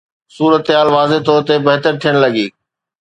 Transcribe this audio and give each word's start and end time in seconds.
صورتحال 0.35 0.87
واضح 0.97 1.19
طور 1.27 1.41
تي 1.47 1.55
بهتر 1.67 1.93
ٿيڻ 2.01 2.13
لڳي. 2.23 2.45